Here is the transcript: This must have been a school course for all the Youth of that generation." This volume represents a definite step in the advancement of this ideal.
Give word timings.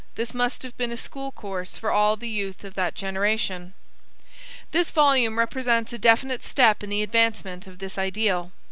This 0.15 0.33
must 0.33 0.63
have 0.63 0.75
been 0.77 0.91
a 0.91 0.97
school 0.97 1.31
course 1.31 1.75
for 1.75 1.91
all 1.91 2.15
the 2.15 2.27
Youth 2.27 2.63
of 2.63 2.73
that 2.73 2.95
generation." 2.95 3.75
This 4.71 4.89
volume 4.89 5.37
represents 5.37 5.93
a 5.93 5.99
definite 5.99 6.41
step 6.41 6.81
in 6.81 6.89
the 6.89 7.03
advancement 7.03 7.67
of 7.67 7.77
this 7.77 7.99
ideal. 7.99 8.51